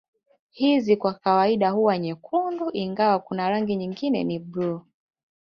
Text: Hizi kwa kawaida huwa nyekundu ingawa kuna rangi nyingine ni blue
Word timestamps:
Hizi 0.49 0.97
kwa 0.97 1.13
kawaida 1.13 1.69
huwa 1.69 1.97
nyekundu 1.97 2.69
ingawa 2.73 3.19
kuna 3.19 3.49
rangi 3.49 3.75
nyingine 3.75 4.23
ni 4.23 4.39
blue 4.39 4.81